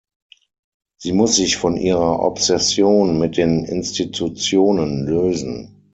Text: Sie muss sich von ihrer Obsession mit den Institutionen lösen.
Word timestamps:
Sie 0.97 1.11
muss 1.11 1.35
sich 1.35 1.57
von 1.57 1.77
ihrer 1.77 2.23
Obsession 2.23 3.19
mit 3.19 3.37
den 3.37 3.65
Institutionen 3.65 5.05
lösen. 5.05 5.79